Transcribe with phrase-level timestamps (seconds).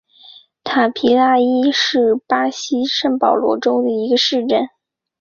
[0.63, 4.67] 塔皮拉伊是巴西圣保罗州的一个市镇。